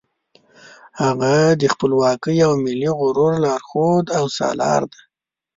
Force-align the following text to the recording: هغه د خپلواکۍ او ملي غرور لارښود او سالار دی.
هغه 1.01 1.35
د 1.61 1.63
خپلواکۍ 1.73 2.37
او 2.47 2.53
ملي 2.65 2.89
غرور 2.99 3.33
لارښود 3.43 4.05
او 4.17 4.25
سالار 4.37 4.81
دی. 4.91 5.01